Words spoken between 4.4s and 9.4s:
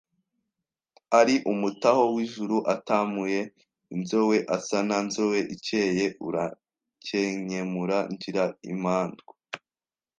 Asa na Nzoe ikeye urakenkemura Ngira imandwa